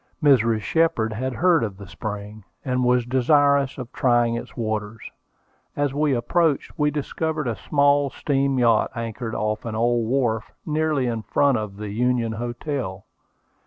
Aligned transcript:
Mrs. 0.23 0.61
Shepard 0.61 1.13
had 1.13 1.33
heard 1.33 1.63
of 1.63 1.77
the 1.77 1.85
spring, 1.87 2.43
and 2.65 2.83
was 2.83 3.05
desirous 3.05 3.77
of 3.77 3.93
trying 3.93 4.33
its 4.33 4.57
waters. 4.57 5.11
As 5.75 5.93
we 5.93 6.15
approached, 6.15 6.71
we 6.75 6.89
discovered 6.89 7.47
a 7.47 7.55
small 7.55 8.09
steam 8.09 8.57
yacht 8.57 8.89
anchored 8.95 9.35
off 9.35 9.63
an 9.63 9.75
old 9.75 10.09
wharf, 10.09 10.51
nearly 10.65 11.05
in 11.05 11.21
front 11.21 11.59
of 11.59 11.77
the 11.77 11.89
Union 11.89 12.31
Hotel. 12.31 13.05